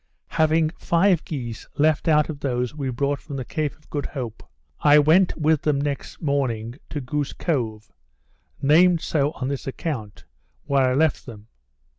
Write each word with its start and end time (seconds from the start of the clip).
Having 0.29 0.69
five 0.71 1.23
geese 1.25 1.67
left 1.77 2.07
out 2.07 2.27
of 2.27 2.39
those 2.39 2.73
we 2.73 2.89
brought 2.89 3.19
from 3.19 3.35
the 3.35 3.45
Cape 3.45 3.75
of 3.75 3.87
Good 3.91 4.07
Hope, 4.07 4.41
I 4.79 4.97
went 4.97 5.37
with 5.37 5.61
them 5.61 5.79
next 5.79 6.19
morning 6.23 6.79
to 6.89 6.99
Goose 7.01 7.33
Cove 7.33 7.91
(named 8.59 9.01
so 9.01 9.29
on 9.33 9.47
this 9.47 9.67
account,) 9.67 10.23
where 10.63 10.89
I 10.89 10.95
left 10.95 11.27
them. 11.27 11.49